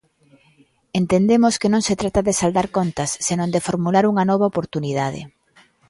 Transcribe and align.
"Entendemos 1.01 1.53
que 1.61 1.71
non 1.73 1.81
se 1.87 1.95
trata 2.01 2.21
de 2.27 2.37
saldar 2.41 2.67
contas 2.77 3.11
senón 3.27 3.49
de 3.55 3.63
formular 3.67 4.03
unha 4.11 4.27
nova 4.31 4.49
oportunidade". 4.51 5.21